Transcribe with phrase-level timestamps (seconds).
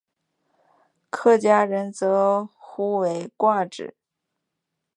[1.11, 3.93] 客家人则呼为挂纸。